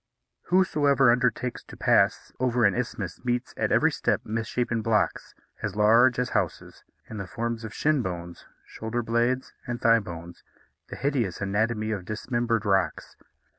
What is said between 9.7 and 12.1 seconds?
thigh bones, the hideous anatomy of